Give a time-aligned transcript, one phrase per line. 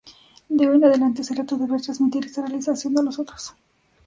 [0.49, 3.53] De hoy en adelante será tu deber transmitir esta realización a los otros!".